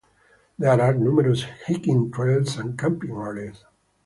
[0.57, 3.63] There are numerous hiking trails and camping areas.